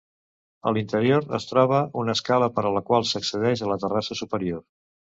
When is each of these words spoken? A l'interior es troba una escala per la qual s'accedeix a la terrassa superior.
A 0.69 0.71
l'interior 0.77 1.27
es 1.39 1.45
troba 1.51 1.83
una 2.05 2.17
escala 2.19 2.51
per 2.57 2.67
la 2.79 2.85
qual 2.89 3.09
s'accedeix 3.13 3.65
a 3.65 3.71
la 3.75 3.81
terrassa 3.87 4.21
superior. 4.25 4.69